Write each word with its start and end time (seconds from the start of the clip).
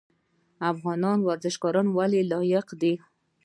افغان 0.71 1.19
ورزشکاران 1.27 1.87
ولې 1.97 2.21
لایق 2.31 2.67
دي؟ 2.81 2.93